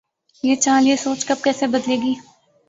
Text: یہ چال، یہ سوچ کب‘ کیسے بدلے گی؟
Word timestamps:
یہ 0.43 0.55
چال، 0.55 0.87
یہ 0.87 0.95
سوچ 0.95 1.25
کب‘ 1.25 1.43
کیسے 1.43 1.67
بدلے 1.67 1.95
گی؟ 1.95 2.13